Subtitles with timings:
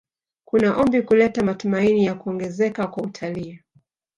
[0.45, 3.59] Kuna ombi kuleta matumaini ya kuongezeka kwa utalii